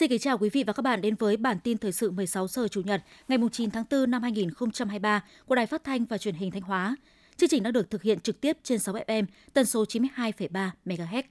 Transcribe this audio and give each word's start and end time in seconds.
Xin 0.00 0.10
kính 0.10 0.18
chào 0.18 0.38
quý 0.38 0.50
vị 0.50 0.64
và 0.66 0.72
các 0.72 0.82
bạn 0.82 1.00
đến 1.00 1.14
với 1.14 1.36
bản 1.36 1.58
tin 1.64 1.78
thời 1.78 1.92
sự 1.92 2.10
16 2.10 2.48
giờ 2.48 2.68
Chủ 2.68 2.80
nhật 2.80 3.02
ngày 3.28 3.38
9 3.52 3.70
tháng 3.70 3.84
4 3.90 4.10
năm 4.10 4.22
2023 4.22 5.24
của 5.46 5.54
Đài 5.54 5.66
Phát 5.66 5.84
thanh 5.84 6.04
và 6.04 6.18
Truyền 6.18 6.34
hình 6.34 6.50
Thanh 6.50 6.62
Hóa. 6.62 6.96
Chương 7.36 7.48
trình 7.48 7.62
đã 7.62 7.70
được 7.70 7.90
thực 7.90 8.02
hiện 8.02 8.20
trực 8.20 8.40
tiếp 8.40 8.56
trên 8.62 8.78
6 8.78 8.94
FM, 8.94 9.24
tần 9.52 9.66
số 9.66 9.84
92,3 9.84 10.70
MHz. 10.84 11.22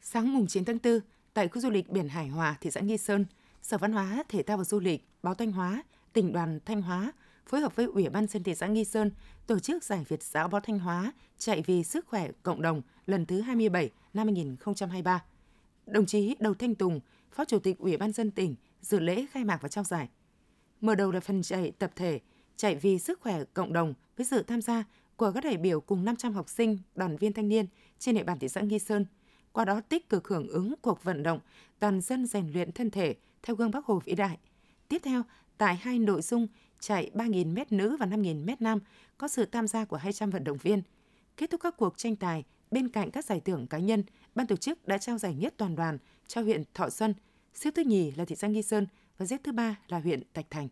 Sáng 0.00 0.34
mùng 0.34 0.46
9 0.46 0.64
tháng 0.64 0.78
4, 0.84 1.00
tại 1.34 1.48
khu 1.48 1.60
du 1.60 1.70
lịch 1.70 1.88
biển 1.88 2.08
Hải 2.08 2.28
Hòa, 2.28 2.56
thị 2.60 2.70
xã 2.70 2.80
Nghi 2.80 2.96
Sơn, 2.96 3.24
Sở 3.62 3.78
Văn 3.78 3.92
hóa, 3.92 4.22
Thể 4.28 4.42
thao 4.42 4.56
và 4.56 4.64
Du 4.64 4.80
lịch, 4.80 5.04
Báo 5.22 5.34
Thanh 5.34 5.52
Hóa, 5.52 5.82
tỉnh 6.12 6.32
đoàn 6.32 6.58
Thanh 6.64 6.82
Hóa 6.82 7.12
phối 7.46 7.60
hợp 7.60 7.76
với 7.76 7.86
Ủy 7.86 8.08
ban 8.08 8.26
dân 8.26 8.42
thị 8.42 8.54
xã 8.54 8.66
Nghi 8.66 8.84
Sơn 8.84 9.10
tổ 9.46 9.58
chức 9.58 9.84
giải 9.84 10.04
Việt 10.08 10.22
giáo 10.22 10.48
Báo 10.48 10.60
Thanh 10.60 10.78
Hóa 10.78 11.12
chạy 11.38 11.62
vì 11.66 11.84
sức 11.84 12.06
khỏe 12.06 12.28
cộng 12.42 12.62
đồng 12.62 12.82
lần 13.06 13.26
thứ 13.26 13.40
27 13.40 13.90
năm 14.14 14.26
2023. 14.26 15.22
Đồng 15.86 16.06
chí 16.06 16.34
Đầu 16.40 16.54
Thanh 16.54 16.74
Tùng, 16.74 17.00
Phó 17.32 17.44
Chủ 17.44 17.58
tịch 17.58 17.78
Ủy 17.78 17.96
ban 17.96 18.12
dân 18.12 18.30
tỉnh 18.30 18.54
dự 18.80 19.00
lễ 19.00 19.26
khai 19.30 19.44
mạc 19.44 19.58
và 19.62 19.68
trao 19.68 19.84
giải. 19.84 20.08
Mở 20.80 20.94
đầu 20.94 21.12
là 21.12 21.20
phần 21.20 21.42
chạy 21.42 21.70
tập 21.70 21.90
thể 21.96 22.20
chạy 22.56 22.74
vì 22.74 22.98
sức 22.98 23.20
khỏe 23.20 23.44
cộng 23.44 23.72
đồng 23.72 23.94
với 24.16 24.26
sự 24.26 24.42
tham 24.42 24.62
gia 24.62 24.84
của 25.16 25.32
các 25.32 25.44
đại 25.44 25.56
biểu 25.56 25.80
cùng 25.80 26.04
500 26.04 26.32
học 26.32 26.48
sinh, 26.48 26.78
đoàn 26.94 27.16
viên 27.16 27.32
thanh 27.32 27.48
niên 27.48 27.66
trên 27.98 28.14
địa 28.14 28.22
bàn 28.22 28.38
thị 28.38 28.48
xã 28.48 28.60
Nghi 28.60 28.78
Sơn. 28.78 29.06
Qua 29.52 29.64
đó 29.64 29.80
tích 29.80 30.08
cực 30.08 30.28
hưởng 30.28 30.48
ứng 30.48 30.74
cuộc 30.82 31.04
vận 31.04 31.22
động 31.22 31.38
toàn 31.78 32.00
dân 32.00 32.26
rèn 32.26 32.50
luyện 32.52 32.72
thân 32.72 32.90
thể 32.90 33.14
theo 33.42 33.56
gương 33.56 33.70
Bắc 33.70 33.84
Hồ 33.84 33.98
vĩ 34.04 34.14
đại. 34.14 34.38
Tiếp 34.88 34.98
theo, 35.04 35.22
tại 35.58 35.76
hai 35.76 35.98
nội 35.98 36.22
dung 36.22 36.46
chạy 36.80 37.10
3.000 37.14 37.54
m 37.54 37.76
nữ 37.76 37.96
và 38.00 38.06
5.000 38.06 38.44
m 38.44 38.50
nam 38.60 38.78
có 39.18 39.28
sự 39.28 39.44
tham 39.44 39.68
gia 39.68 39.84
của 39.84 39.96
200 39.96 40.30
vận 40.30 40.44
động 40.44 40.58
viên. 40.62 40.82
Kết 41.36 41.50
thúc 41.50 41.60
các 41.60 41.76
cuộc 41.76 41.98
tranh 41.98 42.16
tài, 42.16 42.44
bên 42.70 42.88
cạnh 42.88 43.10
các 43.10 43.24
giải 43.24 43.40
thưởng 43.40 43.66
cá 43.66 43.78
nhân, 43.78 44.02
ban 44.34 44.46
tổ 44.46 44.56
chức 44.56 44.88
đã 44.88 44.98
trao 44.98 45.18
giải 45.18 45.34
nhất 45.34 45.54
toàn 45.56 45.76
đoàn 45.76 45.98
cho 46.26 46.40
huyện 46.40 46.62
Thọ 46.74 46.90
Xuân, 46.90 47.14
xếp 47.54 47.70
thứ 47.74 47.82
nhì 47.82 48.10
là 48.10 48.24
thị 48.24 48.36
xã 48.36 48.48
Nghi 48.48 48.62
Sơn 48.62 48.86
và 49.18 49.26
xếp 49.26 49.40
thứ 49.44 49.52
ba 49.52 49.76
là 49.88 49.98
huyện 49.98 50.22
Thạch 50.34 50.50
Thành. 50.50 50.68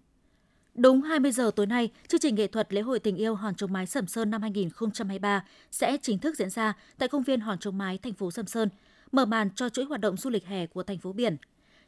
Đúng 0.74 1.02
20 1.02 1.32
giờ 1.32 1.50
tối 1.56 1.66
nay, 1.66 1.90
chương 2.08 2.20
trình 2.20 2.34
nghệ 2.34 2.46
thuật 2.46 2.72
lễ 2.72 2.80
hội 2.80 2.98
tình 2.98 3.16
yêu 3.16 3.34
Hòn 3.34 3.54
Trống 3.54 3.72
Mái 3.72 3.86
Sầm 3.86 4.06
Sơn 4.06 4.30
năm 4.30 4.42
2023 4.42 5.44
sẽ 5.70 5.96
chính 6.02 6.18
thức 6.18 6.36
diễn 6.36 6.50
ra 6.50 6.72
tại 6.98 7.08
công 7.08 7.22
viên 7.22 7.40
Hòn 7.40 7.58
Trống 7.58 7.78
Mái, 7.78 7.98
thành 7.98 8.14
phố 8.14 8.30
Sầm 8.30 8.46
Sơn, 8.46 8.68
mở 9.12 9.24
màn 9.24 9.50
cho 9.54 9.68
chuỗi 9.68 9.84
hoạt 9.84 10.00
động 10.00 10.16
du 10.16 10.30
lịch 10.30 10.46
hè 10.46 10.66
của 10.66 10.82
thành 10.82 10.98
phố 10.98 11.12
biển. 11.12 11.36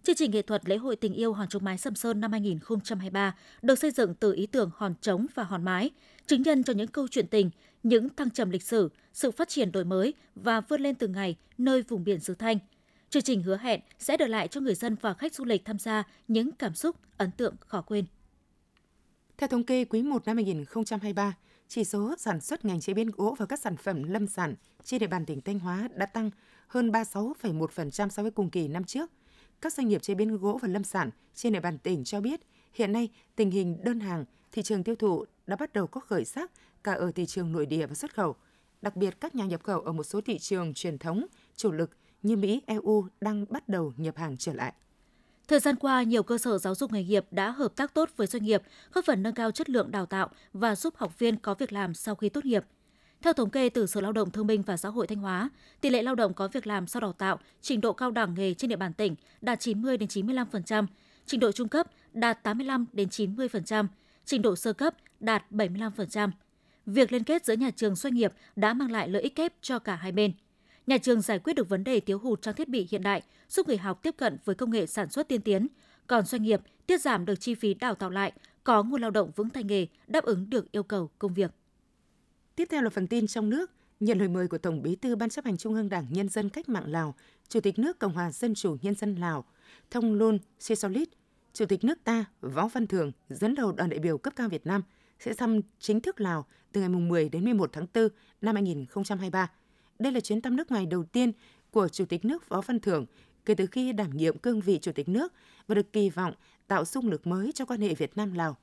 Chương 0.03 0.17
trình 0.17 0.31
nghệ 0.31 0.43
thuật 0.43 0.69
lễ 0.69 0.77
hội 0.77 0.97
tình 0.97 1.15
yêu 1.15 1.33
Hòn 1.33 1.49
Trống 1.49 1.65
Mái 1.65 1.79
Sầm 1.79 1.95
Sơn 1.95 2.21
năm 2.21 2.33
2023 2.33 3.35
được 3.63 3.79
xây 3.79 3.91
dựng 3.91 4.15
từ 4.15 4.33
ý 4.33 4.47
tưởng 4.47 4.71
hòn 4.77 4.95
trống 5.01 5.27
và 5.35 5.43
hòn 5.43 5.65
mái, 5.65 5.91
chứng 6.27 6.43
nhân 6.43 6.65
cho 6.65 6.73
những 6.73 6.89
câu 6.89 7.09
chuyện 7.09 7.27
tình, 7.27 7.51
những 7.83 8.09
thăng 8.17 8.31
trầm 8.31 8.51
lịch 8.51 8.63
sử, 8.63 8.89
sự 9.13 9.31
phát 9.31 9.49
triển 9.49 9.73
đổi 9.73 9.85
mới 9.85 10.15
và 10.35 10.61
vươn 10.61 10.81
lên 10.81 10.95
từng 10.95 11.13
ngày 11.13 11.37
nơi 11.59 11.83
vùng 11.83 12.05
biển 12.05 12.21
xứ 12.21 12.35
Thanh. 12.35 12.59
Chương 13.11 13.23
trình 13.23 13.43
hứa 13.43 13.57
hẹn 13.57 13.81
sẽ 13.99 14.17
đưa 14.17 14.27
lại 14.27 14.49
cho 14.49 14.61
người 14.61 14.75
dân 14.75 14.97
và 15.01 15.15
khách 15.15 15.35
du 15.35 15.45
lịch 15.45 15.65
tham 15.65 15.79
gia 15.79 16.03
những 16.29 16.53
cảm 16.53 16.75
xúc 16.75 16.97
ấn 17.17 17.31
tượng 17.31 17.55
khó 17.61 17.81
quên. 17.81 18.05
Theo 19.39 19.49
thống 19.49 19.65
kê 19.65 19.85
quý 19.85 20.03
1 20.03 20.27
năm 20.27 20.37
2023, 20.37 21.37
chỉ 21.69 21.85
số 21.85 22.15
sản 22.19 22.41
xuất 22.41 22.65
ngành 22.65 22.81
chế 22.81 22.95
biến 22.95 23.11
gỗ 23.11 23.37
và 23.39 23.47
các 23.47 23.61
sản 23.61 23.77
phẩm 23.77 24.03
lâm 24.03 24.27
sản 24.27 24.55
trên 24.85 25.01
địa 25.01 25.07
bàn 25.07 25.27
tỉnh 25.27 25.41
Thanh 25.41 25.59
Hóa 25.59 25.89
đã 25.95 26.07
tăng 26.07 26.31
hơn 26.67 26.91
36,1% 26.91 28.09
so 28.09 28.23
với 28.23 28.31
cùng 28.31 28.51
kỳ 28.51 28.69
năm 28.69 28.85
trước. 28.85 29.11
Các 29.61 29.73
doanh 29.73 29.89
nghiệp 29.89 30.03
chế 30.03 30.15
biến 30.15 30.37
gỗ 30.37 30.59
và 30.63 30.69
lâm 30.69 30.85
sản 30.85 31.11
trên 31.35 31.53
địa 31.53 31.61
bàn 31.61 31.79
tỉnh 31.79 32.05
cho 32.05 32.21
biết, 32.21 32.41
hiện 32.75 32.93
nay 32.93 33.09
tình 33.37 33.51
hình 33.51 33.85
đơn 33.85 34.01
hàng, 34.01 34.25
thị 34.57 34.63
trường 34.63 34.85
tiêu 34.85 34.97
thụ 34.97 35.25
đã 35.47 35.57
bắt 35.57 35.73
đầu 35.73 35.87
có 35.87 36.01
khởi 36.01 36.25
sắc 36.25 36.51
cả 36.85 36.93
ở 36.93 37.13
thị 37.13 37.27
trường 37.27 37.53
nội 37.53 37.67
địa 37.67 37.87
và 37.87 37.95
xuất 37.95 38.15
khẩu. 38.15 38.37
Đặc 38.83 38.97
biệt, 38.97 39.21
các 39.21 39.35
nhà 39.35 39.45
nhập 39.45 39.63
khẩu 39.63 39.81
ở 39.81 39.93
một 39.93 40.03
số 40.03 40.21
thị 40.21 40.39
trường 40.39 40.75
truyền 40.75 40.99
thống, 40.99 41.27
chủ 41.57 41.73
lực 41.73 41.91
như 42.23 42.37
Mỹ, 42.37 42.63
EU 42.67 43.07
đang 43.21 43.45
bắt 43.51 43.69
đầu 43.69 43.93
nhập 43.97 44.17
hàng 44.17 44.37
trở 44.37 44.53
lại. 44.53 44.73
Thời 45.49 45.61
gian 45.61 45.77
qua, 45.77 46.03
nhiều 46.03 46.23
cơ 46.23 46.39
sở 46.39 46.59
giáo 46.59 46.75
dục 46.75 46.93
nghề 46.93 47.05
nghiệp 47.05 47.27
đã 47.31 47.51
hợp 47.51 47.77
tác 47.77 47.95
tốt 47.95 48.11
với 48.17 48.27
doanh 48.27 48.45
nghiệp, 48.45 48.63
góp 48.93 49.05
phần 49.05 49.23
nâng 49.23 49.35
cao 49.35 49.51
chất 49.51 49.71
lượng 49.71 49.91
đào 49.91 50.07
tạo 50.07 50.29
và 50.53 50.77
giúp 50.77 50.97
học 50.97 51.19
viên 51.19 51.37
có 51.37 51.55
việc 51.55 51.73
làm 51.73 51.95
sau 51.95 52.15
khi 52.15 52.29
tốt 52.29 52.45
nghiệp. 52.45 52.65
Theo 53.23 53.33
thống 53.33 53.51
kê 53.51 53.69
từ 53.69 53.87
Sở 53.87 54.01
Lao 54.01 54.13
động 54.13 54.31
Thương 54.31 54.47
binh 54.47 54.63
và 54.63 54.77
Xã 54.77 54.89
hội 54.89 55.07
Thanh 55.07 55.19
Hóa, 55.19 55.51
tỷ 55.81 55.91
lệ 55.91 56.03
lao 56.03 56.15
động 56.15 56.35
có 56.35 56.49
việc 56.49 56.67
làm 56.67 56.87
sau 56.87 57.01
đào 57.01 57.13
tạo, 57.13 57.39
trình 57.61 57.81
độ 57.81 57.93
cao 57.93 58.11
đẳng 58.11 58.35
nghề 58.35 58.55
trên 58.55 58.71
địa 58.71 58.77
bàn 58.77 58.93
tỉnh 58.93 59.15
đạt 59.41 59.61
90 59.61 59.97
đến 59.97 60.09
95%, 60.09 60.87
trình 61.27 61.41
độ 61.41 61.53
trung 61.53 61.69
cấp 61.69 61.87
đạt 62.13 62.43
85 62.43 62.87
đến 62.93 63.09
90%, 63.09 63.87
trình 64.27 64.43
độ 64.43 64.57
sơ 64.57 64.73
cấp 64.73 64.95
đạt 65.21 65.45
75%. 65.51 66.31
Việc 66.87 67.13
liên 67.13 67.25
kết 67.25 67.45
giữa 67.45 67.55
nhà 67.55 67.71
trường 67.71 67.95
doanh 67.95 68.15
nghiệp 68.15 68.33
đã 68.57 68.75
mang 68.75 68.91
lại 68.91 69.09
lợi 69.09 69.23
ích 69.23 69.35
kép 69.35 69.53
cho 69.61 69.79
cả 69.79 69.97
hai 69.97 70.13
bên– 70.13 70.33
nhà 70.87 70.99
trường 70.99 71.21
giải 71.21 71.39
quyết 71.39 71.53
được 71.53 71.69
vấn 71.69 71.85
đề 71.85 72.01
thiếu 72.01 72.19
hụt 72.19 72.43
trang 72.43 72.55
thiết 72.55 72.69
bị 72.69 72.89
hiện 72.91 73.03
đại, 73.03 73.23
giúp 73.49 73.69
người 73.69 73.77
học 73.77 74.03
tiếp 74.03 74.15
cận 74.17 74.39
với 74.45 74.55
công 74.55 74.71
nghệ 74.71 74.87
sản 74.87 75.11
xuất 75.11 75.29
tiên 75.29 75.41
tiến, 75.41 75.67
còn 76.07 76.25
doanh 76.25 76.43
nghiệp 76.43 76.61
tiết 76.87 77.01
giảm 77.01 77.25
được 77.25 77.35
chi 77.41 77.55
phí 77.55 77.75
đào 77.75 77.95
tạo 77.95 78.11
lại, 78.11 78.33
có 78.65 78.83
nguồn 78.83 79.01
lao 79.01 79.11
động 79.11 79.31
vững 79.37 79.51
tay 79.51 79.65
nghề 79.65 79.87
đáp 80.07 80.25
ứng 80.25 80.51
được 80.51 80.73
yêu 80.73 80.83
cầu 80.83 81.11
công 81.19 81.35
việc. 81.35 81.51
Tiếp 82.57 82.69
theo 82.71 82.83
là 82.83 82.91
phần 82.91 83.07
tin 83.07 83.27
trong 83.27 83.51
nước, 83.51 83.71
nhận 84.01 84.19
lời 84.19 84.29
mời 84.29 84.49
của 84.49 84.59
Tổng 84.59 84.83
Bí 84.83 84.97
thư 84.97 85.17
Ban 85.17 85.31
chấp 85.31 85.45
hành 85.45 85.57
Trung 85.57 85.75
ương 85.75 85.89
Đảng 85.89 86.07
Nhân 86.11 86.29
dân 86.29 86.49
Cách 86.49 86.69
mạng 86.69 86.87
Lào, 86.87 87.15
Chủ 87.49 87.61
tịch 87.61 87.79
nước 87.79 87.99
Cộng 87.99 88.13
hòa 88.13 88.33
Dân 88.33 88.55
chủ 88.55 88.77
Nhân 88.83 88.95
dân 88.95 89.15
Lào, 89.15 89.45
Thông 89.91 90.15
Luân 90.15 90.39
Sisolit, 90.59 91.09
Chủ 91.57 91.67
tịch 91.67 91.85
nước 91.85 92.05
ta 92.05 92.25
Võ 92.41 92.69
Văn 92.69 92.87
Thường 92.87 93.13
dẫn 93.29 93.55
đầu 93.55 93.73
đoàn 93.73 93.91
đại 93.91 93.99
biểu 93.99 94.19
cấp 94.19 94.33
cao 94.37 94.49
Việt 94.49 94.67
Nam 94.67 94.83
sẽ 95.19 95.35
thăm 95.35 95.61
chính 95.79 96.01
thức 96.01 96.21
Lào 96.21 96.47
từ 96.73 96.81
ngày 96.81 96.89
10 96.89 97.29
đến 97.29 97.45
11 97.45 97.71
tháng 97.73 97.87
4 97.95 98.09
năm 98.41 98.55
2023 98.55 99.51
đây 99.99 100.13
là 100.13 100.21
chuyến 100.21 100.41
thăm 100.41 100.57
nước 100.57 100.71
ngoài 100.71 100.87
đầu 100.87 101.05
tiên 101.05 101.33
của 101.71 101.89
Chủ 101.89 102.05
tịch 102.05 102.25
nước 102.25 102.49
Võ 102.49 102.61
Văn 102.61 102.81
Thưởng 102.81 103.07
kể 103.45 103.55
từ 103.55 103.67
khi 103.67 103.93
đảm 103.93 104.17
nhiệm 104.17 104.39
cương 104.39 104.61
vị 104.61 104.79
Chủ 104.83 104.93
tịch 104.93 105.09
nước 105.09 105.33
và 105.67 105.75
được 105.75 105.93
kỳ 105.93 106.11
vọng 106.11 106.35
tạo 106.67 106.85
xung 106.85 107.09
lực 107.09 107.27
mới 107.27 107.53
cho 107.55 107.65
quan 107.65 107.81
hệ 107.81 107.95
Việt 107.95 108.17
Nam-Lào. 108.17 108.57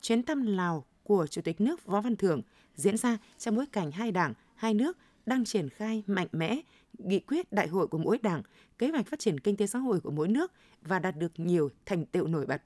Chuyến 0.00 0.22
thăm 0.22 0.46
Lào 0.46 0.84
của 1.02 1.26
Chủ 1.26 1.42
tịch 1.42 1.60
nước 1.60 1.84
Võ 1.84 2.00
Văn 2.00 2.16
Thưởng 2.16 2.42
diễn 2.74 2.96
ra 2.96 3.18
trong 3.38 3.56
bối 3.56 3.66
cảnh 3.72 3.90
hai 3.90 4.12
đảng, 4.12 4.34
hai 4.54 4.74
nước 4.74 4.98
đang 5.26 5.44
triển 5.44 5.68
khai 5.68 6.02
mạnh 6.06 6.28
mẽ 6.32 6.60
nghị 7.04 7.20
quyết 7.20 7.52
đại 7.52 7.68
hội 7.68 7.86
của 7.86 7.98
mỗi 7.98 8.18
đảng, 8.18 8.42
kế 8.78 8.88
hoạch 8.88 9.06
phát 9.06 9.18
triển 9.18 9.40
kinh 9.40 9.56
tế 9.56 9.66
xã 9.66 9.78
hội 9.78 10.00
của 10.00 10.10
mỗi 10.10 10.28
nước 10.28 10.52
và 10.82 10.98
đạt 10.98 11.16
được 11.16 11.32
nhiều 11.36 11.70
thành 11.86 12.06
tựu 12.06 12.26
nổi 12.26 12.46
bật. 12.46 12.62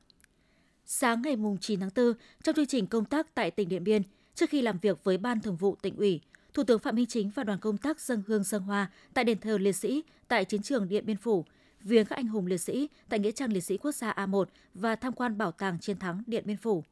Sáng 0.85 1.23
ngày 1.23 1.37
9 1.61 1.81
tháng 1.81 1.91
4, 1.97 2.13
trong 2.43 2.55
chương 2.55 2.67
trình 2.67 2.87
công 2.87 3.05
tác 3.05 3.35
tại 3.35 3.51
tỉnh 3.51 3.69
Điện 3.69 3.85
Biên, 3.85 4.03
trước 4.35 4.51
khi 4.51 4.63
làm 4.63 4.79
việc 4.79 5.05
với 5.05 5.19
Ban 5.19 5.41
Thường 5.41 5.57
vụ 5.57 5.77
tỉnh 5.83 5.97
ủy, 5.97 6.21
Thủ 6.55 6.63
tướng 6.65 6.79
Phạm 6.79 6.95
Minh 6.95 7.07
Chính 7.07 7.31
và 7.35 7.45
đoàn 7.45 7.59
công 7.59 7.79
tác 7.79 8.01
dân 8.01 8.23
hương 8.27 8.45
dân 8.45 8.63
hoa 8.63 8.91
tại 9.15 9.25
đền 9.25 9.39
thờ 9.39 9.59
liệt 9.59 9.73
sĩ 9.73 10.03
tại 10.29 10.45
chiến 10.45 10.63
trường 10.63 10.89
Điện 10.89 11.07
Biên 11.07 11.17
Phủ, 11.17 11.45
viếng 11.81 12.07
các 12.07 12.17
anh 12.17 12.27
hùng 12.27 12.47
liệt 12.47 12.59
sĩ 12.59 12.89
tại 13.09 13.19
nghĩa 13.19 13.31
trang 13.31 13.53
liệt 13.53 13.61
sĩ 13.61 13.77
quốc 13.77 13.95
gia 13.95 14.13
A1 14.13 14.45
và 14.75 14.97
tham 14.97 15.13
quan 15.13 15.39
bảo 15.39 15.53
tàng 15.53 15.79
chiến 15.81 15.99
thắng 15.99 16.23
Điện 16.27 16.45
Biên 16.47 16.57
Phủ. 16.57 16.85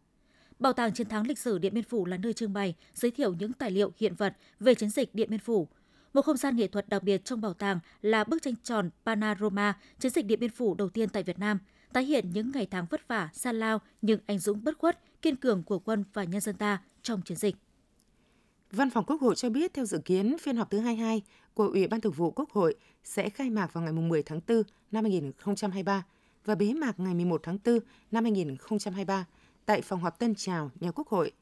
Bảo 0.59 0.73
tàng 0.73 0.93
chiến 0.93 1.09
thắng 1.09 1.27
lịch 1.27 1.39
sử 1.39 1.59
Điện 1.59 1.75
Biên 1.75 1.85
Phủ 1.85 2.07
là 2.07 2.17
nơi 2.17 2.33
trưng 2.33 2.53
bày, 2.53 2.75
giới 2.95 3.11
thiệu 3.11 3.35
những 3.39 3.53
tài 3.53 3.71
liệu 3.71 3.93
hiện 3.97 4.15
vật 4.15 4.37
về 4.61 4.75
chiến 4.75 4.91
dịch 4.91 5.15
Điện 5.15 5.31
Biên 5.31 5.41
Phủ. 5.41 5.69
Một 6.13 6.23
không 6.23 6.37
gian 6.37 6.57
nghệ 6.57 6.67
thuật 6.67 6.89
đặc 6.89 7.03
biệt 7.03 7.25
trong 7.25 7.41
bảo 7.41 7.55
tàng 7.55 7.81
là 8.03 8.25
bức 8.25 8.43
tranh 8.43 8.55
tròn 8.63 8.91
Panorama 9.07 9.75
chiến 9.99 10.13
dịch 10.13 10.27
Điện 10.27 10.41
Biên 10.41 10.51
Phủ 10.51 10.75
đầu 10.75 10.89
tiên 10.89 11.09
tại 11.09 11.23
Việt 11.23 11.39
Nam, 11.39 11.59
tái 11.93 12.05
hiện 12.05 12.31
những 12.33 12.51
ngày 12.55 12.67
tháng 12.71 12.87
vất 12.91 13.09
vả, 13.09 13.29
xa 13.33 13.53
lao 13.53 13.81
nhưng 14.03 14.21
anh 14.27 14.39
dũng 14.39 14.65
bất 14.65 14.79
khuất, 14.79 15.01
kiên 15.23 15.37
cường 15.37 15.63
của 15.63 15.79
quân 15.79 16.05
và 16.13 16.25
nhân 16.25 16.41
dân 16.41 16.57
ta 16.57 16.83
trong 17.03 17.23
chiến 17.23 17.37
dịch. 17.37 17.57
Văn 18.71 18.91
phòng 18.91 19.05
Quốc 19.07 19.21
hội 19.21 19.35
cho 19.35 19.51
biết 19.51 19.75
theo 19.75 19.85
dự 19.85 19.99
kiến 19.99 20.37
phiên 20.39 20.57
họp 20.57 20.71
thứ 20.71 20.79
22 20.79 21.23
của 21.55 21.67
Ủy 21.67 21.87
ban 21.87 22.01
Thường 22.01 22.13
vụ 22.13 22.31
Quốc 22.31 22.51
hội 22.51 22.75
sẽ 23.05 23.31
khai 23.31 23.51
mạc 23.51 23.73
vào 23.73 23.85
ngày 23.85 23.93
10 23.93 24.23
tháng 24.23 24.41
4 24.49 24.63
năm 24.93 25.05
2023 25.05 26.05
và 26.45 26.55
bế 26.55 26.75
mạc 26.75 27.01
ngày 27.01 27.15
11 27.15 27.41
tháng 27.43 27.59
4 27.65 27.79
năm 28.11 28.25
2023 28.25 29.27
tại 29.67 29.83
phòng 29.83 30.01
họp 30.01 30.19
Tân 30.19 30.35
Trào, 30.35 30.71
nhà 30.81 30.91
Quốc 30.91 31.09
hội. 31.09 31.33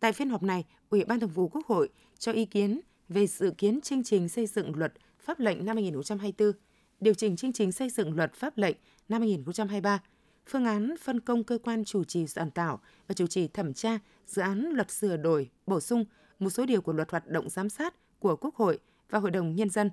Tại 0.00 0.12
phiên 0.12 0.30
họp 0.30 0.42
này, 0.42 0.64
Ủy 0.90 1.04
ban 1.04 1.20
Thường 1.20 1.30
vụ 1.30 1.48
Quốc 1.48 1.66
hội 1.66 1.88
cho 2.18 2.32
ý 2.32 2.44
kiến 2.44 2.80
về 3.10 3.26
dự 3.26 3.50
kiến 3.58 3.80
chương 3.80 4.04
trình 4.04 4.28
xây 4.28 4.46
dựng 4.46 4.76
luật 4.76 4.92
pháp 5.18 5.40
lệnh 5.40 5.64
năm 5.64 5.76
2024, 5.76 6.52
điều 7.00 7.14
chỉnh 7.14 7.36
chương 7.36 7.52
trình 7.52 7.72
xây 7.72 7.90
dựng 7.90 8.16
luật 8.16 8.34
pháp 8.34 8.58
lệnh 8.58 8.76
năm 9.08 9.20
2023, 9.20 10.02
phương 10.46 10.64
án 10.64 10.94
phân 11.00 11.20
công 11.20 11.44
cơ 11.44 11.58
quan 11.58 11.84
chủ 11.84 12.04
trì 12.04 12.26
soạn 12.26 12.50
thảo 12.50 12.80
và 13.08 13.14
chủ 13.14 13.26
trì 13.26 13.48
thẩm 13.48 13.74
tra 13.74 13.98
dự 14.26 14.42
án 14.42 14.70
luật 14.72 14.90
sửa 14.90 15.16
đổi, 15.16 15.50
bổ 15.66 15.80
sung 15.80 16.04
một 16.38 16.50
số 16.50 16.66
điều 16.66 16.80
của 16.80 16.92
luật 16.92 17.10
hoạt 17.10 17.28
động 17.28 17.50
giám 17.50 17.68
sát 17.68 17.94
của 18.18 18.36
Quốc 18.36 18.54
hội 18.54 18.78
và 19.10 19.18
Hội 19.18 19.30
đồng 19.30 19.54
Nhân 19.54 19.70
dân. 19.70 19.90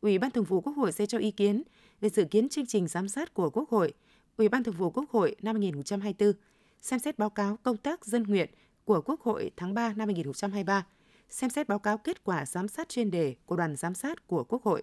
Ủy 0.00 0.18
ban 0.18 0.30
Thường 0.30 0.44
vụ 0.44 0.60
Quốc 0.60 0.72
hội 0.72 0.92
sẽ 0.92 1.06
cho 1.06 1.18
ý 1.18 1.30
kiến 1.30 1.62
về 2.00 2.08
dự 2.08 2.24
kiến 2.24 2.48
chương 2.48 2.66
trình 2.66 2.88
giám 2.88 3.08
sát 3.08 3.34
của 3.34 3.50
Quốc 3.50 3.70
hội, 3.70 3.92
Ủy 4.36 4.48
ban 4.48 4.64
Thường 4.64 4.74
vụ 4.78 4.90
Quốc 4.90 5.10
hội 5.10 5.36
năm 5.42 5.54
2024, 5.54 6.32
xem 6.80 6.98
xét 6.98 7.18
báo 7.18 7.30
cáo 7.30 7.56
công 7.62 7.76
tác 7.76 8.04
dân 8.04 8.22
nguyện 8.22 8.50
của 8.84 9.00
Quốc 9.00 9.20
hội 9.20 9.50
tháng 9.56 9.74
3 9.74 9.92
năm 9.96 10.08
2023, 10.08 10.84
xem 11.30 11.50
xét 11.50 11.68
báo 11.68 11.78
cáo 11.78 11.98
kết 11.98 12.24
quả 12.24 12.46
giám 12.46 12.68
sát 12.68 12.88
chuyên 12.88 13.10
đề 13.10 13.34
của 13.46 13.56
đoàn 13.56 13.76
giám 13.76 13.94
sát 13.94 14.26
của 14.26 14.44
Quốc 14.44 14.62
hội. 14.62 14.82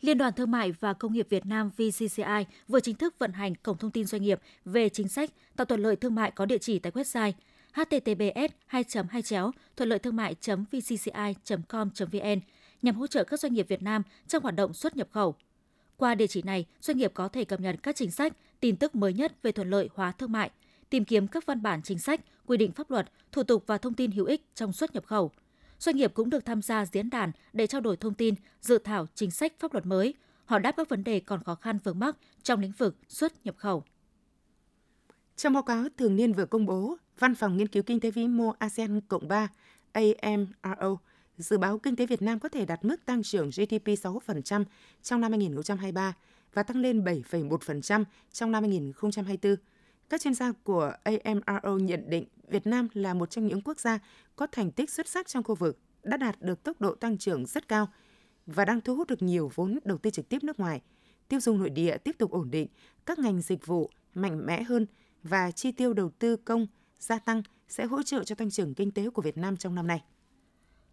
Liên 0.00 0.18
đoàn 0.18 0.32
Thương 0.32 0.50
mại 0.50 0.72
và 0.72 0.92
Công 0.92 1.12
nghiệp 1.12 1.26
Việt 1.30 1.46
Nam 1.46 1.70
VCCI 1.76 2.44
vừa 2.68 2.80
chính 2.80 2.96
thức 2.96 3.14
vận 3.18 3.32
hành 3.32 3.54
cổng 3.54 3.78
thông 3.78 3.90
tin 3.90 4.04
doanh 4.04 4.22
nghiệp 4.22 4.40
về 4.64 4.88
chính 4.88 5.08
sách 5.08 5.30
tạo 5.56 5.64
thuận 5.64 5.80
lợi 5.80 5.96
thương 5.96 6.14
mại 6.14 6.30
có 6.30 6.46
địa 6.46 6.58
chỉ 6.58 6.78
tại 6.78 6.92
website 6.92 7.32
https 7.72 8.52
2 8.66 8.84
2 9.08 9.22
chéo 9.22 9.50
thuận 9.76 9.88
lợi 9.88 9.98
thương 9.98 10.16
mại 10.16 10.34
vcci 10.46 11.10
com 11.68 11.90
vn 11.98 12.40
nhằm 12.82 12.94
hỗ 12.94 13.06
trợ 13.06 13.24
các 13.24 13.40
doanh 13.40 13.52
nghiệp 13.52 13.68
Việt 13.68 13.82
Nam 13.82 14.02
trong 14.28 14.42
hoạt 14.42 14.54
động 14.54 14.74
xuất 14.74 14.96
nhập 14.96 15.08
khẩu. 15.10 15.34
Qua 15.96 16.14
địa 16.14 16.26
chỉ 16.26 16.42
này, 16.42 16.66
doanh 16.80 16.96
nghiệp 16.96 17.10
có 17.14 17.28
thể 17.28 17.44
cập 17.44 17.60
nhật 17.60 17.76
các 17.82 17.96
chính 17.96 18.10
sách, 18.10 18.32
tin 18.60 18.76
tức 18.76 18.94
mới 18.94 19.12
nhất 19.12 19.42
về 19.42 19.52
thuận 19.52 19.70
lợi 19.70 19.88
hóa 19.94 20.12
thương 20.12 20.32
mại, 20.32 20.50
tìm 20.90 21.04
kiếm 21.04 21.26
các 21.26 21.46
văn 21.46 21.62
bản 21.62 21.82
chính 21.82 21.98
sách, 21.98 22.20
quy 22.46 22.56
định 22.56 22.72
pháp 22.72 22.90
luật, 22.90 23.10
thủ 23.32 23.42
tục 23.42 23.64
và 23.66 23.78
thông 23.78 23.94
tin 23.94 24.10
hữu 24.10 24.26
ích 24.26 24.44
trong 24.54 24.72
xuất 24.72 24.94
nhập 24.94 25.06
khẩu. 25.06 25.30
Doanh 25.78 25.96
nghiệp 25.96 26.14
cũng 26.14 26.30
được 26.30 26.44
tham 26.44 26.62
gia 26.62 26.86
diễn 26.86 27.10
đàn 27.10 27.32
để 27.52 27.66
trao 27.66 27.80
đổi 27.80 27.96
thông 27.96 28.14
tin, 28.14 28.34
dự 28.60 28.78
thảo 28.78 29.06
chính 29.14 29.30
sách 29.30 29.52
pháp 29.58 29.72
luật 29.72 29.86
mới, 29.86 30.14
họ 30.44 30.58
đáp 30.58 30.72
các 30.76 30.88
vấn 30.88 31.04
đề 31.04 31.20
còn 31.20 31.44
khó 31.44 31.54
khăn 31.54 31.78
vướng 31.84 31.98
mắc 31.98 32.16
trong 32.42 32.60
lĩnh 32.60 32.72
vực 32.78 32.96
xuất 33.08 33.46
nhập 33.46 33.54
khẩu. 33.58 33.84
Trong 35.36 35.52
báo 35.52 35.62
cáo 35.62 35.84
thường 35.96 36.16
niên 36.16 36.32
vừa 36.32 36.46
công 36.46 36.66
bố, 36.66 36.96
Văn 37.18 37.34
phòng 37.34 37.56
Nghiên 37.56 37.68
cứu 37.68 37.82
Kinh 37.82 38.00
tế 38.00 38.10
Vĩ 38.10 38.28
mô 38.28 38.54
ASEAN 38.58 39.00
Cộng 39.00 39.28
3 39.28 39.48
AMRO 39.92 40.96
dự 41.38 41.58
báo 41.58 41.78
kinh 41.78 41.96
tế 41.96 42.06
Việt 42.06 42.22
Nam 42.22 42.38
có 42.38 42.48
thể 42.48 42.64
đạt 42.64 42.84
mức 42.84 43.06
tăng 43.06 43.22
trưởng 43.22 43.50
GDP 43.50 43.86
6% 43.86 44.64
trong 45.02 45.20
năm 45.20 45.32
2023 45.32 46.14
và 46.54 46.62
tăng 46.62 46.76
lên 46.76 47.04
7,1% 47.04 48.04
trong 48.32 48.52
năm 48.52 48.62
2024. 48.62 49.56
Các 50.08 50.20
chuyên 50.20 50.34
gia 50.34 50.52
của 50.52 50.92
AMRO 51.04 51.76
nhận 51.76 52.10
định 52.10 52.24
Việt 52.48 52.66
Nam 52.66 52.88
là 52.94 53.14
một 53.14 53.30
trong 53.30 53.46
những 53.46 53.60
quốc 53.60 53.80
gia 53.80 53.98
có 54.36 54.46
thành 54.46 54.70
tích 54.70 54.90
xuất 54.90 55.08
sắc 55.08 55.28
trong 55.28 55.42
khu 55.42 55.54
vực, 55.54 55.78
đã 56.02 56.16
đạt 56.16 56.42
được 56.42 56.62
tốc 56.62 56.80
độ 56.80 56.94
tăng 56.94 57.18
trưởng 57.18 57.46
rất 57.46 57.68
cao 57.68 57.88
và 58.46 58.64
đang 58.64 58.80
thu 58.80 58.96
hút 58.96 59.08
được 59.08 59.22
nhiều 59.22 59.50
vốn 59.54 59.78
đầu 59.84 59.98
tư 59.98 60.10
trực 60.10 60.28
tiếp 60.28 60.44
nước 60.44 60.60
ngoài. 60.60 60.82
Tiêu 61.28 61.40
dùng 61.40 61.58
nội 61.58 61.70
địa 61.70 61.96
tiếp 61.96 62.16
tục 62.18 62.30
ổn 62.30 62.50
định, 62.50 62.68
các 63.06 63.18
ngành 63.18 63.40
dịch 63.40 63.66
vụ 63.66 63.90
mạnh 64.14 64.46
mẽ 64.46 64.62
hơn 64.62 64.86
và 65.22 65.50
chi 65.50 65.72
tiêu 65.72 65.92
đầu 65.92 66.10
tư 66.18 66.36
công 66.36 66.66
gia 66.98 67.18
tăng 67.18 67.42
sẽ 67.68 67.84
hỗ 67.84 68.02
trợ 68.02 68.24
cho 68.24 68.34
tăng 68.34 68.50
trưởng 68.50 68.74
kinh 68.74 68.90
tế 68.90 69.10
của 69.10 69.22
Việt 69.22 69.36
Nam 69.36 69.56
trong 69.56 69.74
năm 69.74 69.86
nay. 69.86 70.02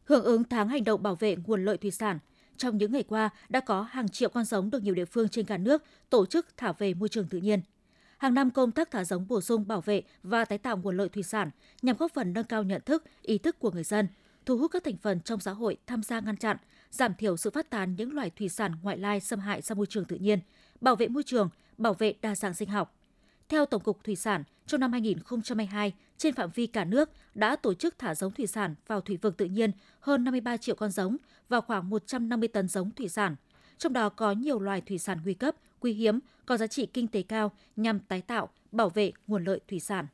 Hưởng 0.04 0.24
ứng 0.24 0.44
tháng 0.44 0.69
hành 0.69 0.83
động 0.83 1.04
bảo 1.04 1.15
vệ 1.15 1.36
nguồn 1.36 1.65
lợi 1.65 1.77
thủy 1.77 1.92
sản, 1.92 2.19
trong 2.57 2.77
những 2.77 2.92
ngày 2.92 3.04
qua 3.04 3.30
đã 3.50 3.60
có 3.60 3.81
hàng 3.81 4.10
triệu 4.10 4.30
con 4.30 4.45
giống 4.45 4.69
được 4.69 4.83
nhiều 4.83 4.94
địa 4.94 5.06
phương 5.06 5.30
trên 5.30 5.45
cả 5.45 5.57
nước 5.57 5.83
tổ 6.10 6.25
chức 6.25 6.48
thả 6.57 6.71
về 6.71 6.94
môi 6.94 7.10
trường 7.10 7.27
tự 7.27 7.38
nhiên. 7.38 7.62
Hàng 8.18 8.33
năm 8.33 8.51
công 8.51 8.71
tác 8.71 8.92
thả 8.92 9.04
giống 9.04 9.27
bổ 9.27 9.42
sung 9.42 9.68
bảo 9.68 9.81
vệ 9.81 10.04
và 10.24 10.45
tái 10.45 10.57
tạo 10.57 10.77
nguồn 10.77 10.98
lợi 10.98 11.10
thủy 11.10 11.24
sản 11.24 11.50
nhằm 11.81 11.98
góp 11.98 12.12
phần 12.13 12.33
nâng 12.33 12.45
cao 12.45 12.63
nhận 12.63 12.81
thức, 12.86 13.04
ý 13.21 13.38
thức 13.38 13.60
của 13.60 13.71
người 13.71 13.83
dân, 13.83 14.07
thu 14.45 14.57
hút 14.57 14.71
các 14.71 14.83
thành 14.83 14.98
phần 14.98 15.19
trong 15.19 15.39
xã 15.39 15.51
hội 15.51 15.77
tham 15.88 16.04
gia 16.04 16.19
ngăn 16.19 16.38
chặn, 16.38 16.57
giảm 16.92 17.13
thiểu 17.15 17.38
sự 17.38 17.50
phát 17.50 17.69
tán 17.69 17.95
những 17.95 18.13
loài 18.13 18.30
thủy 18.30 18.50
sản 18.50 18.71
ngoại 18.81 18.98
lai 18.98 19.19
xâm 19.19 19.39
hại 19.39 19.62
ra 19.62 19.75
môi 19.75 19.86
trường 19.86 20.06
tự 20.06 20.15
nhiên, 20.15 20.39
bảo 20.81 20.95
vệ 20.95 21.07
môi 21.07 21.24
trường, 21.24 21.50
bảo 21.77 21.94
vệ 21.94 22.13
đa 22.21 22.36
dạng 22.36 22.54
sinh 22.54 22.69
học. 22.69 22.95
Theo 23.50 23.65
Tổng 23.65 23.83
cục 23.83 24.04
Thủy 24.04 24.15
sản, 24.15 24.44
trong 24.68 24.81
năm 24.81 24.92
2022, 24.92 25.94
trên 26.18 26.33
phạm 26.33 26.50
vi 26.56 26.68
cả 26.68 26.86
nước 26.86 27.10
đã 27.36 27.56
tổ 27.56 27.74
chức 27.74 28.00
thả 28.00 28.15
giống 28.15 28.31
thủy 28.31 28.48
sản 28.48 28.75
vào 28.88 29.01
thủy 29.01 29.18
vực 29.21 29.38
tự 29.38 29.45
nhiên 29.45 29.71
hơn 30.00 30.24
53 30.24 30.57
triệu 30.57 30.75
con 30.75 30.92
giống 30.92 31.18
và 31.50 31.62
khoảng 31.62 31.89
150 31.89 32.48
tấn 32.48 32.68
giống 32.68 32.92
thủy 32.92 33.10
sản. 33.10 33.36
Trong 33.84 33.94
đó 33.94 34.10
có 34.10 34.32
nhiều 34.32 34.60
loài 34.60 34.82
thủy 34.82 34.98
sản 34.98 35.20
nguy 35.24 35.34
cấp, 35.34 35.56
quý 35.80 35.94
hiếm, 35.94 36.20
có 36.46 36.58
giá 36.58 36.68
trị 36.68 36.86
kinh 36.86 37.08
tế 37.08 37.22
cao 37.22 37.52
nhằm 37.76 38.00
tái 38.00 38.22
tạo, 38.22 38.50
bảo 38.72 38.90
vệ 38.90 39.12
nguồn 39.28 39.44
lợi 39.44 39.60
thủy 39.68 39.80
sản. 39.80 40.08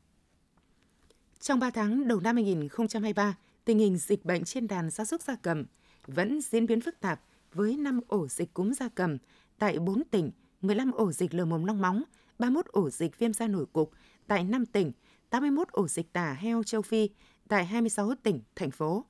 Trong 1.40 1.60
3 1.60 1.70
tháng 1.70 2.08
đầu 2.08 2.20
năm 2.20 2.36
2023, 2.36 3.38
tình 3.66 3.80
hình 3.80 3.98
dịch 3.98 4.26
bệnh 4.26 4.44
trên 4.44 4.68
đàn 4.68 4.90
gia 4.90 5.06
súc 5.06 5.22
gia 5.22 5.36
cầm 5.36 5.66
vẫn 6.08 6.42
diễn 6.42 6.66
biến 6.66 6.82
phức 6.82 7.00
tạp 7.00 7.22
với 7.54 7.78
5 7.78 8.02
ổ 8.08 8.28
dịch 8.28 8.54
cúm 8.54 8.72
gia 8.72 8.90
cầm 8.90 9.18
tại 9.60 9.80
4 9.80 10.04
tỉnh, 10.12 10.32
15 10.62 10.92
ổ 10.92 11.12
dịch 11.12 11.34
lở 11.34 11.46
mồm 11.46 11.66
long 11.66 11.82
móng, 11.82 12.04
31 12.40 12.66
ổ 12.66 12.90
dịch 12.90 13.20
viêm 13.20 13.34
da 13.34 13.48
nổi 13.48 13.66
cục 13.74 13.92
tại 14.28 14.44
5 14.44 14.66
tỉnh, 14.66 14.92
81 15.30 15.68
ổ 15.72 15.88
dịch 15.88 16.14
tả 16.14 16.34
heo 16.34 16.64
châu 16.64 16.82
Phi 16.82 17.10
tại 17.48 17.66
26 17.66 18.16
tỉnh, 18.24 18.42
thành 18.56 18.72
phố. 18.72 19.06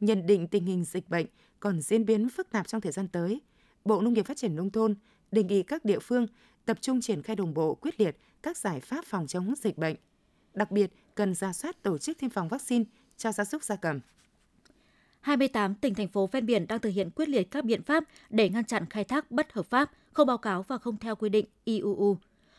Nhận 0.00 0.26
định 0.26 0.48
tình 0.48 0.64
hình 0.64 0.84
dịch 0.84 1.08
bệnh 1.08 1.26
còn 1.60 1.80
diễn 1.80 2.06
biến 2.06 2.28
phức 2.28 2.50
tạp 2.50 2.68
trong 2.68 2.80
thời 2.80 2.92
gian 2.92 3.08
tới, 3.08 3.40
Bộ 3.84 4.00
Nông 4.00 4.12
nghiệp 4.12 4.26
Phát 4.26 4.36
triển 4.36 4.56
Nông 4.56 4.70
thôn 4.70 4.94
đề 5.32 5.42
nghị 5.42 5.62
các 5.62 5.84
địa 5.84 5.98
phương 5.98 6.26
tập 6.64 6.78
trung 6.80 7.00
triển 7.00 7.22
khai 7.22 7.36
đồng 7.36 7.54
bộ 7.54 7.74
quyết 7.74 8.00
liệt 8.00 8.16
các 8.42 8.56
giải 8.56 8.80
pháp 8.80 9.04
phòng 9.04 9.26
chống 9.26 9.54
dịch 9.58 9.78
bệnh. 9.78 9.96
Đặc 10.54 10.70
biệt, 10.70 10.90
cần 11.14 11.34
ra 11.34 11.52
soát 11.52 11.82
tổ 11.82 11.98
chức 11.98 12.18
tiêm 12.18 12.30
phòng 12.30 12.48
vaccine 12.48 12.84
cho 13.16 13.32
gia 13.32 13.44
súc 13.44 13.64
gia 13.64 13.76
cầm. 13.76 14.00
28 15.20 15.74
tỉnh 15.74 15.94
thành 15.94 16.08
phố 16.08 16.26
ven 16.26 16.46
biển 16.46 16.66
đang 16.66 16.78
thực 16.78 16.90
hiện 16.90 17.10
quyết 17.10 17.28
liệt 17.28 17.50
các 17.50 17.64
biện 17.64 17.82
pháp 17.82 18.04
để 18.30 18.48
ngăn 18.48 18.64
chặn 18.64 18.86
khai 18.90 19.04
thác 19.04 19.30
bất 19.30 19.52
hợp 19.52 19.66
pháp, 19.66 19.90
không 20.12 20.26
báo 20.26 20.38
cáo 20.38 20.62
và 20.62 20.78
không 20.78 20.96
theo 20.96 21.16
quy 21.16 21.28
định 21.28 21.46
IUU. 21.64 22.16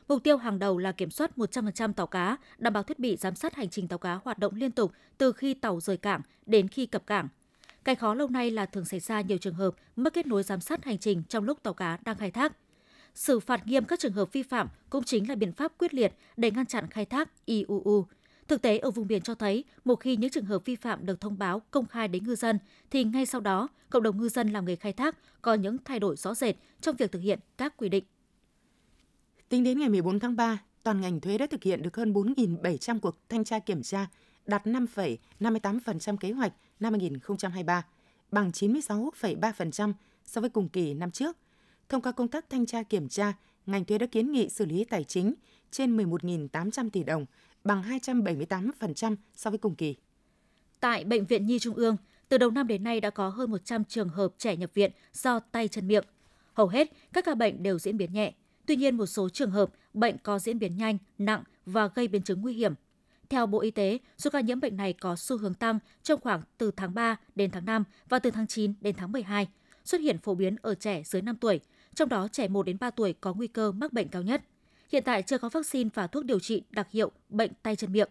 Mục 0.08 0.24
tiêu 0.24 0.38
hàng 0.38 0.60
đầu 0.60 0.78
là 0.78 0.92
kiểm 0.92 1.12
soát 1.12 1.32
100% 1.38 1.94
tàu 1.94 2.08
cá, 2.08 2.38
đảm 2.58 2.74
bảo 2.74 2.84
thiết 2.84 3.00
bị 3.00 3.16
giám 3.16 3.36
sát 3.36 3.56
hành 3.56 3.70
trình 3.70 3.88
tàu 3.88 4.00
cá 4.00 4.20
hoạt 4.24 4.40
động 4.40 4.56
liên 4.56 4.72
tục 4.72 4.92
từ 5.18 5.32
khi 5.32 5.54
tàu 5.54 5.80
rời 5.80 5.98
cảng 5.98 6.22
đến 6.46 6.68
khi 6.68 6.86
cập 6.86 7.08
cảng. 7.08 7.28
Cái 7.86 7.96
khó 7.96 8.14
lâu 8.14 8.28
nay 8.28 8.52
là 8.52 8.66
thường 8.66 8.86
xảy 8.86 9.00
ra 9.00 9.22
nhiều 9.22 9.38
trường 9.38 9.54
hợp 9.54 9.76
mất 9.96 10.14
kết 10.14 10.28
nối 10.28 10.44
giám 10.44 10.62
sát 10.62 10.86
hành 10.86 10.98
trình 10.98 11.24
trong 11.30 11.44
lúc 11.44 11.64
tàu 11.64 11.74
cá 11.74 11.98
đang 12.06 12.18
khai 12.18 12.32
thác. 12.32 12.54
Xử 13.16 13.40
phạt 13.40 13.68
nghiêm 13.68 13.86
các 13.86 14.00
trường 14.00 14.14
hợp 14.14 14.34
vi 14.34 14.44
phạm 14.44 14.68
cũng 14.90 15.04
chính 15.04 15.30
là 15.30 15.36
biện 15.36 15.52
pháp 15.52 15.72
quyết 15.78 15.94
liệt 15.94 16.14
để 16.38 16.52
ngăn 16.52 16.66
chặn 16.66 16.88
khai 16.90 17.06
thác 17.06 17.46
IUU. 17.46 18.06
Thực 18.48 18.62
tế 18.62 18.78
ở 18.78 18.92
vùng 18.92 19.08
biển 19.08 19.22
cho 19.22 19.36
thấy, 19.36 19.64
một 19.86 19.96
khi 19.96 20.16
những 20.16 20.30
trường 20.30 20.46
hợp 20.46 20.66
vi 20.66 20.76
phạm 20.76 21.06
được 21.06 21.22
thông 21.22 21.38
báo 21.38 21.62
công 21.72 21.86
khai 21.86 22.08
đến 22.08 22.24
ngư 22.24 22.36
dân, 22.36 22.60
thì 22.92 23.04
ngay 23.04 23.26
sau 23.26 23.42
đó, 23.42 23.68
cộng 23.90 24.04
đồng 24.04 24.18
ngư 24.18 24.30
dân 24.30 24.50
làm 24.50 24.66
nghề 24.66 24.76
khai 24.76 24.94
thác 24.94 25.18
có 25.42 25.54
những 25.54 25.78
thay 25.86 26.00
đổi 26.00 26.16
rõ 26.16 26.34
rệt 26.34 26.56
trong 26.82 26.96
việc 26.96 27.12
thực 27.12 27.20
hiện 27.20 27.40
các 27.58 27.78
quy 27.78 27.90
định. 27.90 28.04
Tính 29.50 29.64
đến 29.64 29.80
ngày 29.80 29.90
14 29.90 30.20
tháng 30.20 30.36
3, 30.36 30.60
toàn 30.84 31.02
ngành 31.02 31.20
thuế 31.20 31.38
đã 31.38 31.48
thực 31.48 31.64
hiện 31.64 31.82
được 31.82 31.98
hơn 31.98 32.14
4.700 32.14 33.00
cuộc 33.00 33.18
thanh 33.30 33.44
tra 33.44 33.60
kiểm 33.60 33.84
tra, 33.84 34.08
đạt 34.46 34.68
5,58% 34.68 36.18
kế 36.18 36.32
hoạch 36.32 36.54
năm 36.80 36.94
2023, 36.94 37.86
bằng 38.32 38.52
96,3% 38.52 39.94
so 40.26 40.42
với 40.42 40.50
cùng 40.50 40.70
kỳ 40.70 40.94
năm 40.94 41.12
trước. 41.12 41.38
Thông 41.90 42.02
qua 42.02 42.12
công 42.12 42.28
tác 42.28 42.50
thanh 42.50 42.66
tra 42.66 42.84
kiểm 42.84 43.10
tra, 43.10 43.34
ngành 43.66 43.86
thuế 43.86 43.98
đã 43.98 44.06
kiến 44.06 44.32
nghị 44.32 44.50
xử 44.50 44.66
lý 44.66 44.84
tài 44.84 45.04
chính 45.04 45.34
trên 45.72 45.98
11.800 45.98 46.90
tỷ 46.90 47.04
đồng, 47.04 47.26
bằng 47.64 47.84
278% 47.84 49.16
so 49.36 49.50
với 49.50 49.58
cùng 49.58 49.76
kỳ. 49.76 49.96
Tại 50.80 51.04
Bệnh 51.04 51.26
viện 51.26 51.46
Nhi 51.46 51.60
Trung 51.60 51.76
ương, 51.76 51.98
từ 52.30 52.38
đầu 52.38 52.52
năm 52.52 52.68
đến 52.68 52.84
nay 52.84 53.02
đã 53.02 53.10
có 53.10 53.30
hơn 53.30 53.52
100 53.52 53.84
trường 53.84 54.10
hợp 54.10 54.34
trẻ 54.38 54.56
nhập 54.56 54.72
viện 54.74 54.92
do 55.14 55.40
tay 55.40 55.68
chân 55.68 55.88
miệng. 55.88 56.04
Hầu 56.54 56.68
hết 56.68 56.92
các 57.14 57.26
ca 57.26 57.36
bệnh 57.36 57.64
đều 57.64 57.80
diễn 57.80 57.98
biến 57.98 58.14
nhẹ, 58.14 58.34
Tuy 58.66 58.76
nhiên, 58.76 58.98
một 58.98 59.06
số 59.06 59.30
trường 59.30 59.52
hợp 59.52 59.70
bệnh 59.94 60.18
có 60.18 60.40
diễn 60.40 60.60
biến 60.60 60.78
nhanh, 60.78 60.98
nặng 61.18 61.44
và 61.66 61.90
gây 61.96 62.08
biến 62.08 62.22
chứng 62.22 62.42
nguy 62.42 62.54
hiểm. 62.54 62.74
Theo 63.30 63.46
Bộ 63.46 63.62
Y 63.62 63.72
tế, 63.72 64.00
số 64.18 64.30
ca 64.30 64.40
nhiễm 64.40 64.60
bệnh 64.60 64.78
này 64.78 64.94
có 64.94 65.16
xu 65.16 65.38
hướng 65.38 65.54
tăng 65.54 65.80
trong 66.04 66.22
khoảng 66.22 66.42
từ 66.58 66.72
tháng 66.72 66.94
3 66.94 67.16
đến 67.36 67.52
tháng 67.52 67.66
5 67.66 67.84
và 68.10 68.20
từ 68.20 68.32
tháng 68.32 68.48
9 68.48 68.74
đến 68.82 68.96
tháng 68.96 69.12
12, 69.12 69.48
xuất 69.86 70.02
hiện 70.02 70.18
phổ 70.18 70.36
biến 70.36 70.56
ở 70.62 70.76
trẻ 70.76 71.04
dưới 71.06 71.22
5 71.22 71.36
tuổi, 71.36 71.60
trong 71.96 72.10
đó 72.10 72.28
trẻ 72.28 72.48
1 72.48 72.64
đến 72.64 72.78
3 72.80 72.90
tuổi 72.90 73.14
có 73.22 73.34
nguy 73.34 73.48
cơ 73.48 73.72
mắc 73.72 73.94
bệnh 73.94 74.08
cao 74.08 74.22
nhất. 74.22 74.42
Hiện 74.92 75.04
tại 75.04 75.24
chưa 75.24 75.38
có 75.38 75.50
vaccine 75.50 75.90
và 75.94 76.08
thuốc 76.08 76.26
điều 76.26 76.40
trị 76.40 76.64
đặc 76.70 76.88
hiệu 76.92 77.12
bệnh 77.30 77.52
tay 77.64 77.76
chân 77.76 77.94
miệng. 77.94 78.10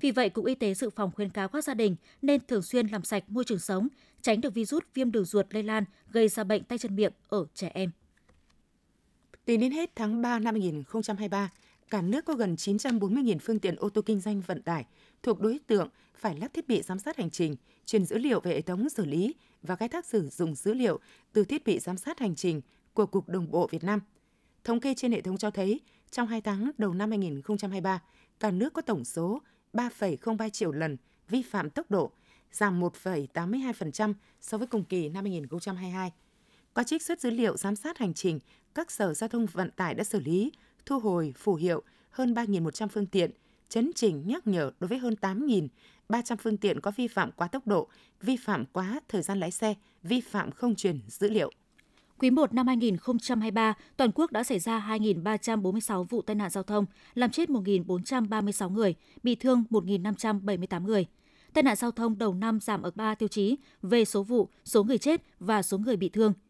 Vì 0.00 0.10
vậy, 0.10 0.30
Cục 0.30 0.46
Y 0.46 0.54
tế 0.54 0.74
Dự 0.74 0.90
phòng 0.90 1.10
khuyên 1.14 1.30
cáo 1.30 1.48
các 1.48 1.64
gia 1.64 1.74
đình 1.74 1.96
nên 2.22 2.40
thường 2.48 2.62
xuyên 2.62 2.86
làm 2.86 3.04
sạch 3.04 3.24
môi 3.28 3.44
trường 3.44 3.58
sống, 3.58 3.88
tránh 4.22 4.40
được 4.40 4.54
virus 4.54 4.82
viêm 4.94 5.12
đường 5.12 5.24
ruột 5.24 5.46
lây 5.50 5.62
lan 5.62 5.84
gây 6.10 6.28
ra 6.28 6.44
bệnh 6.44 6.64
tay 6.64 6.78
chân 6.78 6.96
miệng 6.96 7.12
ở 7.28 7.46
trẻ 7.54 7.70
em. 7.74 7.90
Tính 9.44 9.60
đến 9.60 9.72
hết 9.72 9.90
tháng 9.96 10.22
3 10.22 10.38
năm 10.38 10.54
2023, 10.54 11.50
cả 11.92 12.02
nước 12.02 12.24
có 12.24 12.34
gần 12.34 12.54
940.000 12.54 13.38
phương 13.38 13.58
tiện 13.58 13.76
ô 13.76 13.88
tô 13.88 14.02
kinh 14.06 14.20
doanh 14.20 14.40
vận 14.40 14.62
tải 14.62 14.86
thuộc 15.22 15.40
đối 15.40 15.58
tượng 15.66 15.88
phải 16.14 16.36
lắp 16.36 16.54
thiết 16.54 16.68
bị 16.68 16.82
giám 16.82 16.98
sát 16.98 17.16
hành 17.16 17.30
trình, 17.30 17.56
truyền 17.84 18.04
dữ 18.04 18.18
liệu 18.18 18.40
về 18.40 18.50
hệ 18.50 18.60
thống 18.60 18.88
xử 18.88 19.04
lý 19.04 19.34
và 19.62 19.76
khai 19.76 19.88
thác 19.88 20.06
sử 20.06 20.28
dụng 20.28 20.54
dữ 20.54 20.74
liệu 20.74 21.00
từ 21.32 21.44
thiết 21.44 21.64
bị 21.64 21.78
giám 21.78 21.96
sát 21.96 22.18
hành 22.18 22.34
trình 22.34 22.60
của 22.94 23.06
Cục 23.06 23.28
Đồng 23.28 23.50
bộ 23.50 23.66
Việt 23.70 23.84
Nam. 23.84 24.00
Thống 24.64 24.80
kê 24.80 24.94
trên 24.96 25.12
hệ 25.12 25.20
thống 25.20 25.36
cho 25.36 25.50
thấy, 25.50 25.80
trong 26.10 26.28
2 26.28 26.40
tháng 26.40 26.70
đầu 26.78 26.94
năm 26.94 27.10
2023, 27.10 28.02
cả 28.40 28.50
nước 28.50 28.72
có 28.72 28.82
tổng 28.82 29.04
số 29.04 29.42
3,03 29.72 30.48
triệu 30.48 30.72
lần 30.72 30.96
vi 31.28 31.42
phạm 31.42 31.70
tốc 31.70 31.90
độ, 31.90 32.12
giảm 32.52 32.80
1,82% 32.80 34.14
so 34.40 34.58
với 34.58 34.66
cùng 34.66 34.84
kỳ 34.84 35.08
năm 35.08 35.24
2022. 35.24 36.12
Qua 36.74 36.84
trích 36.84 37.02
xuất 37.02 37.20
dữ 37.20 37.30
liệu 37.30 37.56
giám 37.56 37.76
sát 37.76 37.98
hành 37.98 38.14
trình, 38.14 38.38
các 38.74 38.90
sở 38.90 39.14
giao 39.14 39.28
thông 39.28 39.46
vận 39.46 39.70
tải 39.70 39.94
đã 39.94 40.04
xử 40.04 40.20
lý, 40.20 40.52
thu 40.86 40.98
hồi, 40.98 41.34
phù 41.36 41.54
hiệu 41.54 41.82
hơn 42.10 42.34
3.100 42.34 42.88
phương 42.88 43.06
tiện, 43.06 43.30
chấn 43.68 43.90
chỉnh 43.94 44.22
nhắc 44.26 44.46
nhở 44.46 44.70
đối 44.80 44.88
với 44.88 44.98
hơn 44.98 45.14
8.300 45.20 46.36
phương 46.36 46.56
tiện 46.56 46.80
có 46.80 46.90
vi 46.96 47.08
phạm 47.08 47.30
quá 47.32 47.48
tốc 47.48 47.66
độ, 47.66 47.88
vi 48.20 48.36
phạm 48.36 48.64
quá 48.72 49.00
thời 49.08 49.22
gian 49.22 49.40
lái 49.40 49.50
xe, 49.50 49.74
vi 50.02 50.20
phạm 50.20 50.50
không 50.50 50.74
truyền 50.74 51.00
dữ 51.08 51.30
liệu. 51.30 51.50
Quý 52.18 52.30
1 52.30 52.54
năm 52.54 52.66
2023, 52.66 53.74
toàn 53.96 54.10
quốc 54.14 54.32
đã 54.32 54.44
xảy 54.44 54.58
ra 54.58 54.86
2.346 54.88 56.04
vụ 56.04 56.22
tai 56.22 56.34
nạn 56.36 56.50
giao 56.50 56.62
thông, 56.62 56.86
làm 57.14 57.30
chết 57.30 57.48
1.436 57.48 58.70
người, 58.70 58.94
bị 59.22 59.34
thương 59.34 59.64
1.578 59.70 60.84
người. 60.84 61.06
Tai 61.54 61.62
nạn 61.62 61.76
giao 61.76 61.90
thông 61.90 62.18
đầu 62.18 62.34
năm 62.34 62.60
giảm 62.60 62.82
ở 62.82 62.90
3 62.94 63.14
tiêu 63.14 63.28
chí 63.28 63.56
về 63.82 64.04
số 64.04 64.22
vụ, 64.22 64.48
số 64.64 64.84
người 64.84 64.98
chết 64.98 65.22
và 65.40 65.62
số 65.62 65.78
người 65.78 65.96
bị 65.96 66.08
thương– 66.08 66.32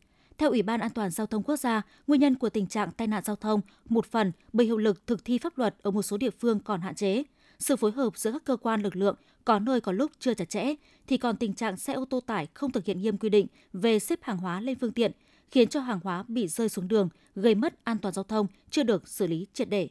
theo 0.43 0.51
Ủy 0.51 0.63
ban 0.63 0.81
An 0.81 0.91
toàn 0.91 1.11
giao 1.11 1.27
thông 1.27 1.43
quốc 1.43 1.57
gia, 1.57 1.83
nguyên 2.07 2.21
nhân 2.21 2.35
của 2.35 2.51
tình 2.51 2.67
trạng 2.67 2.91
tai 2.91 3.09
nạn 3.09 3.23
giao 3.25 3.37
thông 3.37 3.61
một 3.89 4.07
phần 4.07 4.33
bởi 4.53 4.67
hiệu 4.67 4.79
lực 4.79 5.07
thực 5.07 5.25
thi 5.25 5.39
pháp 5.39 5.59
luật 5.59 5.75
ở 5.83 5.91
một 5.91 6.03
số 6.03 6.17
địa 6.17 6.31
phương 6.31 6.61
còn 6.61 6.81
hạn 6.81 6.95
chế. 6.95 7.23
Sự 7.59 7.77
phối 7.77 7.93
hợp 7.93 8.17
giữa 8.17 8.33
các 8.33 8.45
cơ 8.45 8.57
quan 8.57 8.83
lực 8.83 8.97
lượng 8.97 9.17
có 9.45 9.59
nơi 9.59 9.81
có 9.81 9.93
lúc 9.93 10.13
chưa 10.19 10.35
chặt 10.35 10.49
chẽ 10.49 10.75
thì 11.07 11.17
còn 11.17 11.37
tình 11.37 11.55
trạng 11.55 11.77
xe 11.77 11.93
ô 11.93 12.05
tô 12.05 12.21
tải 12.21 12.49
không 12.55 12.73
thực 12.73 12.85
hiện 12.85 13.03
nghiêm 13.03 13.19
quy 13.19 13.29
định 13.29 13.47
về 13.73 13.99
xếp 13.99 14.19
hàng 14.23 14.37
hóa 14.37 14.61
lên 14.61 14.79
phương 14.79 14.93
tiện, 14.93 15.13
khiến 15.51 15.69
cho 15.69 15.81
hàng 15.81 16.01
hóa 16.05 16.25
bị 16.29 16.49
rơi 16.49 16.69
xuống 16.69 16.89
đường, 16.89 17.09
gây 17.35 17.55
mất 17.55 17.85
an 17.85 17.99
toàn 17.99 18.15
giao 18.15 18.25
thông 18.25 18.47
chưa 18.71 18.83
được 18.83 19.09
xử 19.09 19.27
lý 19.27 19.47
triệt 19.53 19.69
để. 19.69 19.89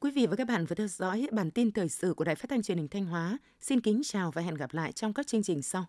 Quý 0.00 0.10
vị 0.10 0.26
và 0.26 0.36
các 0.36 0.46
bạn 0.46 0.66
vừa 0.66 0.74
theo 0.74 0.88
dõi 0.88 1.26
bản 1.32 1.50
tin 1.50 1.72
thời 1.72 1.88
sự 1.88 2.14
của 2.14 2.24
Đài 2.24 2.34
Phát 2.34 2.50
thanh 2.50 2.62
Truyền 2.62 2.78
hình 2.78 2.88
Thanh 2.88 3.04
Hóa. 3.04 3.38
Xin 3.60 3.80
kính 3.80 4.02
chào 4.04 4.30
và 4.30 4.42
hẹn 4.42 4.54
gặp 4.54 4.74
lại 4.74 4.92
trong 4.92 5.12
các 5.12 5.26
chương 5.26 5.42
trình 5.42 5.62
sau. 5.62 5.86